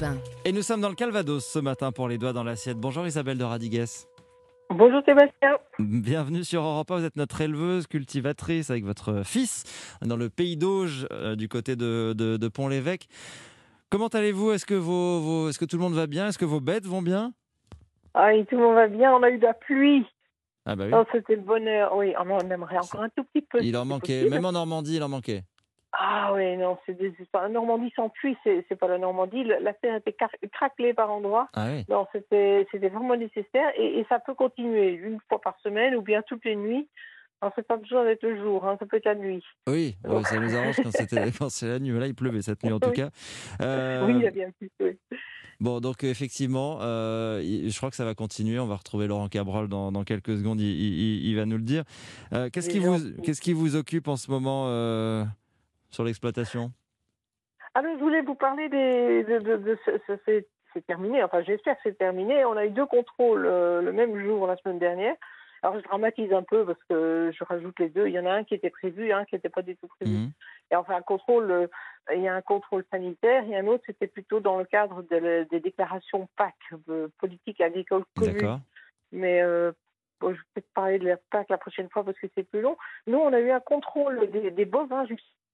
Europe 0.00 0.16
1. 0.44 0.48
Et 0.48 0.52
nous 0.52 0.62
sommes 0.62 0.80
dans 0.80 0.88
le 0.88 0.94
Calvados 0.94 1.44
ce 1.44 1.58
matin 1.58 1.92
pour 1.92 2.08
les 2.08 2.18
doigts 2.18 2.32
dans 2.32 2.44
l'assiette. 2.44 2.76
Bonjour 2.78 3.06
Isabelle 3.06 3.38
de 3.38 3.44
Radigues. 3.44 3.84
Bonjour 4.70 5.00
Sébastien. 5.04 5.56
Bienvenue 5.78 6.44
sur 6.44 6.62
Europe 6.62 6.90
1. 6.90 6.98
Vous 6.98 7.04
êtes 7.04 7.16
notre 7.16 7.40
éleveuse, 7.40 7.86
cultivatrice 7.86 8.70
avec 8.70 8.84
votre 8.84 9.22
fils 9.24 9.64
dans 10.02 10.16
le 10.16 10.28
pays 10.28 10.56
d'Auge 10.56 11.06
euh, 11.10 11.36
du 11.36 11.48
côté 11.48 11.74
de, 11.76 12.14
de- 12.16 12.36
de 12.36 12.48
Pont-l'Évêque. 12.48 13.08
Comment 13.90 14.08
allez-vous? 14.08 14.52
Est-ce 14.52 14.66
que, 14.66 14.74
vos, 14.74 15.20
vos- 15.20 15.48
est-ce 15.48 15.58
que 15.58 15.64
tout 15.64 15.76
le 15.76 15.82
monde 15.82 15.94
va 15.94 16.06
bien? 16.06 16.28
Est-ce 16.28 16.38
que 16.38 16.44
vos 16.44 16.60
bêtes 16.60 16.84
vont 16.84 17.02
bien? 17.02 17.32
Ah, 18.14 18.34
et 18.34 18.44
tout 18.44 18.56
le 18.56 18.62
monde 18.62 18.74
va 18.74 18.88
bien, 18.88 19.12
on 19.14 19.22
a 19.22 19.30
eu 19.30 19.38
de 19.38 19.44
la 19.44 19.54
pluie. 19.54 20.04
Ah 20.66 20.76
bah 20.76 20.84
oui. 20.86 20.92
Oh, 20.94 21.04
C'était 21.12 21.36
le 21.36 21.42
bonheur. 21.42 21.96
Oui, 21.96 22.12
on 22.22 22.30
en 22.30 22.38
aimerait 22.50 22.76
encore 22.78 23.00
un 23.02 23.08
tout 23.08 23.24
petit 23.24 23.40
peu. 23.50 23.58
Il 23.62 23.76
en 23.76 23.86
manquait. 23.86 24.18
possible. 24.20 24.34
Même 24.34 24.44
en 24.44 24.52
Normandie, 24.52 24.96
il 24.96 25.02
en 25.02 25.08
manquait. 25.08 25.44
Ah 26.00 26.32
oui, 26.32 26.56
non, 26.56 26.78
c'est 26.86 26.96
des 26.96 27.12
histoires. 27.20 27.42
La 27.44 27.48
Normandie 27.48 27.92
sans 27.96 28.08
pluie, 28.08 28.36
c'est 28.44 28.78
pas 28.78 28.86
la 28.86 28.98
Normandie. 28.98 29.42
La 29.44 29.72
terre 29.72 29.96
était 29.96 30.14
craquelée 30.52 30.94
par 30.94 31.10
endroits. 31.10 31.48
Ah 31.54 31.66
oui. 31.72 31.84
Non, 31.88 32.06
c'était 32.12 32.66
vraiment 32.88 33.16
nécessaire 33.16 33.70
et, 33.76 33.98
et 33.98 34.06
ça 34.08 34.20
peut 34.20 34.34
continuer 34.34 34.90
une 34.92 35.18
fois 35.28 35.40
par 35.40 35.58
semaine 35.60 35.96
ou 35.96 36.02
bien 36.02 36.22
toutes 36.22 36.44
les 36.44 36.54
nuits. 36.56 36.88
Alors, 37.40 37.52
c'est 37.54 37.66
pas 37.66 37.76
besoin 37.76 38.04
d'être 38.04 38.22
le 38.24 38.36
jour, 38.42 38.66
hein, 38.66 38.76
ça 38.80 38.86
peut 38.86 38.96
être 38.96 39.04
la 39.04 39.14
nuit. 39.14 39.44
Oui, 39.68 39.96
ouais, 40.04 40.24
ça 40.24 40.40
nous 40.40 40.54
arrange 40.56 40.76
quand 40.82 40.90
c'est 41.50 41.66
la 41.66 41.78
nuit. 41.78 41.90
Mais 41.92 42.00
Là, 42.00 42.06
il 42.08 42.14
pleuvait 42.14 42.42
cette 42.42 42.62
nuit 42.64 42.72
en 42.72 42.80
tout 42.80 42.88
Oui. 42.90 42.96
cas. 42.96 43.10
Euh, 43.60 44.06
Oui, 44.06 44.14
il 44.16 44.22
y 44.22 44.26
a 44.26 44.30
bien 44.32 44.50
plus. 44.58 44.70
Oui. 44.80 44.98
Bon, 45.60 45.80
donc 45.80 46.04
effectivement, 46.04 46.78
euh, 46.82 47.40
je 47.42 47.76
crois 47.76 47.90
que 47.90 47.96
ça 47.96 48.04
va 48.04 48.14
continuer. 48.14 48.60
On 48.60 48.66
va 48.66 48.76
retrouver 48.76 49.08
Laurent 49.08 49.28
Cabrol 49.28 49.68
dans, 49.68 49.90
dans 49.90 50.04
quelques 50.04 50.36
secondes. 50.36 50.60
Il, 50.60 50.66
il- 50.68 51.26
il 51.28 51.36
va 51.36 51.46
nous 51.46 51.56
le 51.56 51.62
dire. 51.64 51.82
Euh, 52.32 52.48
qu'est-ce 52.52 52.70
qui 52.70 52.78
vous 52.78 52.96
qu'est-ce 53.24 53.40
qui 53.40 53.52
vous 53.52 53.74
occupe 53.74 54.06
en 54.08 54.16
ce 54.16 54.30
moment 54.30 54.66
sur 55.90 56.04
l'exploitation? 56.04 56.70
Alors, 57.74 57.94
je 57.96 58.02
voulais 58.02 58.22
vous 58.22 58.34
parler 58.34 58.68
des. 58.68 59.24
De, 59.24 59.38
de, 59.38 59.56
de 59.56 59.78
ce- 59.84 59.98
ce- 60.06 60.18
c'est 60.24 60.46
c'est 60.74 60.86
terminé, 60.86 61.22
enfin, 61.24 61.42
j'espère 61.42 61.76
que 61.76 61.80
c'est 61.84 61.96
terminé. 61.98 62.44
On 62.44 62.56
a 62.56 62.66
eu 62.66 62.70
deux 62.70 62.84
contrôles 62.86 63.46
euh, 63.46 63.80
le 63.80 63.90
même 63.92 64.22
jour 64.22 64.46
la 64.46 64.56
semaine 64.56 64.78
dernière. 64.78 65.14
Alors, 65.62 65.78
je 65.78 65.82
dramatise 65.84 66.32
un 66.32 66.42
peu 66.42 66.64
parce 66.66 66.78
que 66.88 67.32
je 67.34 67.42
rajoute 67.44 67.78
les 67.80 67.88
deux. 67.88 68.06
Il 68.06 68.12
y 68.12 68.18
en 68.18 68.26
a 68.26 68.32
un 68.32 68.44
qui 68.44 68.54
était 68.54 68.70
prévu, 68.70 69.10
un 69.12 69.24
qui 69.24 69.34
n'était 69.34 69.48
pas 69.48 69.62
du 69.62 69.76
tout 69.76 69.88
prévu. 69.88 70.12
Mhm. 70.12 70.30
Et 70.70 70.76
enfin, 70.76 70.96
un 70.96 71.02
contrôle, 71.02 71.50
euh, 71.50 71.66
il 72.14 72.20
y 72.20 72.28
a 72.28 72.34
un 72.34 72.42
contrôle 72.42 72.84
sanitaire 72.92 73.44
et 73.48 73.56
un 73.56 73.66
autre, 73.66 73.82
c'était 73.86 74.06
plutôt 74.06 74.40
dans 74.40 74.58
le 74.58 74.66
cadre 74.66 75.02
de 75.02 75.46
des 75.50 75.58
déclarations 75.60 76.28
PAC, 76.36 76.54
de 76.86 77.10
politique 77.18 77.60
agricole 77.60 78.04
commune. 78.14 78.34
D'accord. 78.34 78.60
Mais 79.10 79.40
euh, 79.42 79.72
bon, 80.20 80.28
je 80.32 80.36
vais 80.38 80.44
peut-être 80.54 80.72
parler 80.74 80.98
de 80.98 81.08
la 81.08 81.16
PAC 81.30 81.48
la 81.48 81.58
prochaine 81.58 81.88
fois 81.88 82.04
parce 82.04 82.18
que 82.18 82.26
c'est 82.36 82.48
plus 82.48 82.60
long. 82.60 82.76
Nous, 83.06 83.18
on 83.18 83.32
a 83.32 83.40
eu 83.40 83.50
un 83.50 83.60
contrôle 83.60 84.30
des, 84.30 84.50
des 84.50 84.64
bovins. 84.66 85.06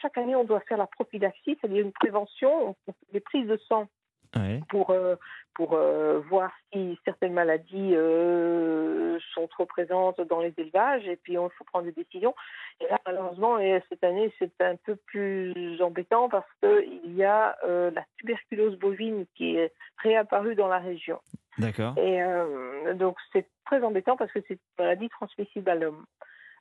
Chaque 0.00 0.16
année, 0.18 0.36
on 0.36 0.44
doit 0.44 0.60
faire 0.60 0.78
la 0.78 0.86
prophylaxie, 0.86 1.58
c'est-à-dire 1.60 1.84
une 1.84 1.92
prévention, 1.92 2.76
on 2.86 2.92
des 3.12 3.20
prises 3.20 3.48
de 3.48 3.56
sang 3.68 3.88
Ouais. 4.36 4.60
pour, 4.68 4.90
euh, 4.90 5.16
pour 5.54 5.72
euh, 5.72 6.20
voir 6.28 6.50
si 6.72 6.98
certaines 7.04 7.32
maladies 7.32 7.94
euh, 7.94 9.18
sont 9.32 9.46
trop 9.48 9.64
présentes 9.64 10.20
dans 10.20 10.40
les 10.40 10.52
élevages 10.58 11.06
et 11.08 11.16
puis 11.16 11.32
il 11.34 11.48
faut 11.56 11.64
prendre 11.64 11.86
des 11.86 11.92
décisions. 11.92 12.34
Et 12.80 12.86
là, 12.88 12.98
malheureusement, 13.06 13.58
et 13.58 13.82
cette 13.88 14.04
année, 14.04 14.32
c'est 14.38 14.60
un 14.60 14.76
peu 14.76 14.96
plus 14.96 15.80
embêtant 15.80 16.28
parce 16.28 16.48
qu'il 16.62 17.14
y 17.14 17.24
a 17.24 17.56
la 17.64 18.04
tuberculose 18.18 18.78
bovine 18.78 19.24
qui 19.34 19.56
est 19.56 19.72
réapparue 19.96 20.54
dans 20.54 20.68
la 20.68 20.78
région. 20.78 21.20
D'accord. 21.56 21.94
Et 21.98 22.20
donc, 22.94 23.16
c'est 23.32 23.46
très 23.64 23.82
embêtant 23.82 24.16
parce 24.16 24.30
que 24.30 24.40
c'est 24.46 24.54
une 24.54 24.84
maladie 24.84 25.08
transmissible 25.08 25.70
à 25.70 25.74
l'homme, 25.74 26.04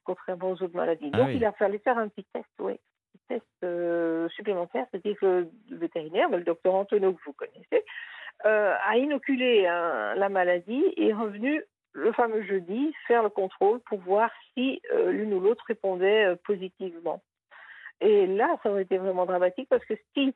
contrairement 0.06 0.52
aux 0.52 0.64
autres 0.64 0.76
maladies. 0.76 1.10
Ah 1.14 1.18
donc, 1.18 1.28
oui. 1.28 1.36
il 1.36 1.46
a 1.46 1.52
fallu 1.52 1.80
faire 1.80 1.98
un 1.98 2.08
petit 2.08 2.26
test, 2.34 2.48
oui, 2.60 2.80
test 3.28 3.46
euh, 3.64 4.28
supplémentaire. 4.30 4.86
C'est-à-dire 4.92 5.18
que 5.20 5.48
le 5.70 5.78
vétérinaire, 5.78 6.30
le 6.30 6.44
docteur 6.44 6.76
Antonio, 6.76 7.14
que 7.14 7.24
vous 7.26 7.34
connaissez, 7.34 7.84
euh, 8.46 8.74
a 8.86 8.98
inoculé 8.98 9.66
un- 9.68 10.16
la 10.16 10.30
maladie 10.30 10.84
et 10.98 11.10
est 11.10 11.14
revenu 11.14 11.64
le 11.94 12.12
fameux 12.14 12.44
jeudi 12.44 12.94
faire 13.08 13.24
le 13.24 13.30
contrôle 13.30 13.80
pour 13.82 14.00
voir 14.00 14.30
si 14.54 14.82
euh, 14.94 15.12
l'une 15.12 15.34
ou 15.34 15.40
l'autre 15.40 15.64
répondait 15.68 16.36
positivement. 16.46 17.24
Et 18.02 18.28
là, 18.28 18.56
ça 18.62 18.70
aurait 18.70 18.84
été 18.84 18.98
vraiment 19.00 19.26
dramatique 19.26 19.68
parce 19.70 19.84
que 19.86 19.96
si 20.14 20.34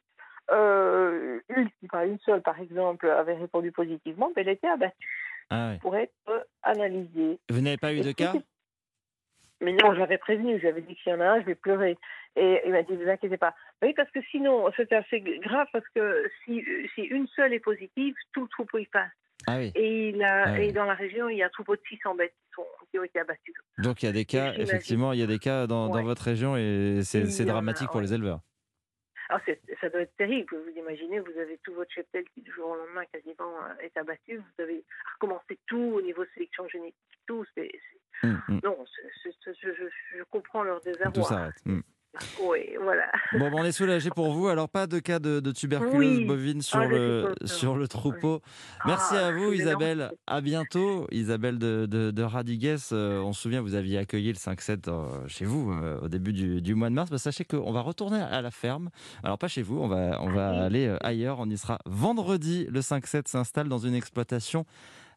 une, 0.50 1.70
enfin, 1.86 2.06
une 2.06 2.20
seule, 2.20 2.42
par 2.42 2.60
exemple, 2.60 3.08
avait 3.10 3.36
répondu 3.36 3.72
positivement, 3.72 4.32
ben, 4.36 4.42
elle 4.42 4.54
était 4.54 4.68
abattue 4.68 4.96
Ah 5.50 5.74
pour 5.82 5.96
être 5.96 6.12
analysée. 6.64 7.40
Vous 7.50 7.62
n'avez 7.62 7.78
pas 7.78 7.94
eu 7.94 8.00
Et 8.00 8.02
de 8.02 8.12
cas? 8.12 8.34
Mais 9.62 9.74
non, 9.74 9.94
j'avais 9.94 10.18
prévenu, 10.18 10.60
j'avais 10.60 10.82
dit 10.82 10.96
que 10.96 11.02
s'il 11.02 11.12
y 11.12 11.16
en 11.16 11.22
a 11.22 11.26
un, 11.26 11.42
je 11.42 11.46
vais 11.46 11.56
pleurer. 11.56 11.96
Et 12.38 12.62
il 12.66 12.72
m'a 12.72 12.82
dit, 12.84 12.94
ne 12.94 13.04
vous 13.04 13.10
inquiétez 13.10 13.38
pas. 13.38 13.54
Oui, 13.82 13.94
parce 13.94 14.10
que 14.12 14.22
sinon, 14.32 14.72
c'est 14.78 14.92
assez 14.94 15.20
grave, 15.20 15.68
parce 15.74 15.88
que 15.94 16.30
si, 16.46 16.64
si 16.96 17.02
une 17.02 17.28
seule 17.28 17.54
est 17.54 17.60
positive, 17.60 18.16
tout 18.34 18.44
le 18.44 18.48
troupeau 18.48 18.78
y 18.78 18.86
passe. 18.86 19.12
Ah 19.48 19.58
oui. 19.58 19.72
Et, 19.76 20.10
il 20.10 20.24
a, 20.24 20.44
Ah 20.46 20.54
oui. 20.54 20.66
et 20.68 20.72
dans 20.72 20.86
la 20.86 20.94
région, 20.94 21.28
il 21.28 21.38
y 21.38 21.44
a 21.44 21.48
un 21.48 21.50
troupeau 21.50 21.76
de 21.76 21.82
600 21.90 22.16
bêtes 22.16 22.32
qui, 22.32 22.54
sont, 22.56 22.66
qui 22.92 23.00
ont 23.00 23.04
été 23.04 23.20
abattues. 23.20 23.54
Donc 23.80 24.02
il 24.02 24.06
y 24.06 24.10
a 24.10 24.12
des 24.14 24.24
cas, 24.26 24.54
effectivement, 24.54 25.14
il 25.14 25.20
y 25.20 25.24
a 25.24 25.28
des 25.28 25.40
cas 25.40 25.66
dans, 25.68 25.90
dans 25.90 26.04
votre 26.04 26.24
région 26.24 26.56
et 26.56 27.02
c'est 27.04 27.42
a, 27.42 27.46
dramatique 27.46 27.88
pour 27.88 27.98
ouais. 27.98 28.04
les 28.04 28.14
éleveurs. 28.14 28.40
Alors, 29.30 29.42
c'est- 29.46 29.62
ça 29.80 29.90
doit 29.90 30.02
être 30.02 30.16
terrible. 30.18 30.56
Vous 30.56 30.78
imaginez, 30.80 31.20
vous 31.20 31.38
avez 31.40 31.58
tout 31.64 31.74
votre 31.74 31.92
cheptel 31.92 32.24
qui, 32.34 32.42
du 32.42 32.52
jour 32.52 32.70
au 32.70 32.76
lendemain, 32.76 33.04
quasiment 33.12 33.56
euh, 33.64 33.74
est 33.82 33.96
abattu. 33.98 34.38
Vous 34.38 34.64
avez 34.64 34.84
recommencé 35.16 35.58
tout 35.68 35.94
au 35.96 36.02
niveau 36.02 36.24
sélection 36.34 36.68
génétique, 36.70 36.96
tout. 37.28 37.44
C'est, 37.56 37.70
c'est- 37.72 37.98
Hum, 38.24 38.40
hum. 38.50 38.60
Non, 38.64 38.78
je 39.26 40.24
comprends 40.30 40.62
leur 40.62 40.80
désarroi. 40.82 41.12
Tout 41.12 41.24
s'arrête. 41.24 41.56
Hum. 41.66 41.82
Oui, 42.44 42.60
voilà. 42.82 43.04
Bon, 43.34 43.50
ben, 43.50 43.54
on 43.60 43.64
est 43.64 43.72
soulagé 43.72 44.10
pour 44.10 44.34
vous. 44.34 44.50
Alors, 44.50 44.68
pas 44.68 44.86
de 44.86 45.00
cas 45.00 45.20
de, 45.20 45.40
de 45.40 45.52
tuberculose 45.52 46.18
Oui. 46.18 46.26
bovine 46.26 46.62
sur, 46.62 46.80
Ah, 46.80 46.86
je 46.90 46.90
le, 46.94 47.34
sur 47.46 47.78
le 47.78 47.88
troupeau. 47.88 48.42
Merci 48.86 49.16
Ah, 49.18 49.28
à 49.28 49.32
vous, 49.32 49.54
Isabelle. 49.54 49.98
énorme. 50.00 50.12
À 50.28 50.42
bientôt, 50.42 51.08
Isabelle 51.12 51.58
de, 51.58 51.86
de, 51.86 52.12
de 52.12 52.24
Radigues. 52.24 52.76
Euh, 52.92 53.22
on 53.22 53.32
se 53.32 53.42
souvient, 53.44 53.62
vous 53.62 53.76
aviez 53.76 53.98
accueilli 53.98 54.28
le 54.28 54.34
5-7 54.38 54.90
euh, 54.90 55.26
chez 55.28 55.46
vous 55.46 55.72
euh, 55.72 56.02
au 56.02 56.10
début 56.10 56.34
du, 56.34 56.62
du 56.62 56.76
mois 56.76 56.90
de 56.90 56.96
mars. 56.96 57.10
Bah, 57.10 57.18
sachez 57.18 57.46
qu'on 57.46 57.72
va 57.72 57.80
retourner 57.82 58.20
à 58.22 58.42
la 58.42 58.52
ferme. 58.52 58.90
Alors, 59.24 59.38
pas 59.38 59.48
chez 59.48 59.62
vous, 59.62 59.80
on 59.80 59.88
va, 59.88 60.22
on 60.22 60.30
va 60.32 60.52
Oui. 60.52 60.58
aller 60.60 60.96
ailleurs. 61.02 61.40
On 61.40 61.50
y 61.50 61.58
sera 61.58 61.80
vendredi. 61.86 62.68
Le 62.70 62.82
5-7 62.82 63.30
s'installe 63.30 63.70
dans 63.70 63.78
une 63.80 63.96
exploitation 63.96 64.66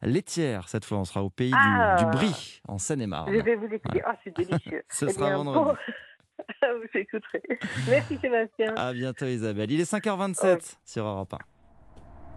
laitière. 0.00 0.68
Cette 0.68 0.84
fois, 0.84 0.98
on 0.98 1.04
sera 1.04 1.24
au 1.24 1.30
pays 1.30 1.50
du- 1.50 1.56
Ah. 1.58 1.96
du, 1.98 2.04
Brie, 2.16 2.60
en 2.68 2.78
Je 2.78 2.84
Seine-et-Marne. 2.84 3.32
vais 3.40 3.56
vous 3.56 3.66
écouter. 3.72 4.00
Ah, 4.06 4.14
c'est 4.22 4.36
délicieux. 4.36 4.82
Ce 4.90 5.06
Eh 5.06 5.12
sera 5.12 5.26
bien, 5.28 5.36
vendredi. 5.38 5.58
bon, 5.64 5.74
Merci 7.88 8.18
Sébastien. 8.20 8.74
À 8.76 8.92
bientôt, 8.92 9.26
Isabelle. 9.26 9.70
Il 9.70 9.80
est 9.80 9.90
5h27 9.90 10.54
Ok. 10.54 10.60
sur 10.84 11.04
Europe 11.04 11.34
1. 11.34 11.38